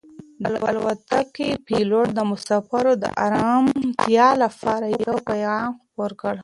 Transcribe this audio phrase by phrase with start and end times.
[0.49, 6.35] د الوتکې پېلوټ د مسافرو د ارامتیا لپاره یو پیغام خپور کړ.